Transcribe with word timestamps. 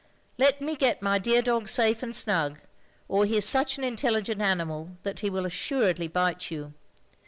Let 0.39 0.61
me 0.61 0.75
get 0.75 1.03
my 1.03 1.19
dear 1.19 1.43
dog 1.43 1.69
safe 1.69 2.01
and 2.01 2.15
snug, 2.15 2.57
or 3.07 3.25
he 3.27 3.37
is 3.37 3.45
such 3.45 3.77
an 3.77 3.83
intelligent 3.83 4.41
animal 4.41 4.97
that 5.03 5.19
he 5.19 5.29
will 5.29 5.45
assuredly 5.45 6.07
bite 6.07 6.49
you. 6.49 6.73